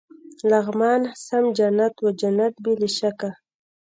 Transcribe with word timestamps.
لغمان 0.49 1.01
سم 1.25 1.43
جنت 1.57 1.93
و، 1.99 2.05
جنت 2.19 2.53
بې 2.63 2.73
له 2.81 2.89
شکه. 2.97 3.29